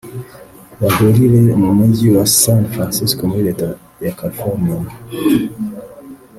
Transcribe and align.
bahurire 0.79 1.41
mu 1.61 1.69
Mujyi 1.77 2.07
wa 2.15 2.25
San 2.41 2.61
Francisco 2.73 3.21
muri 3.29 3.41
Leta 3.47 3.67
ya 4.05 4.11
California 4.19 4.77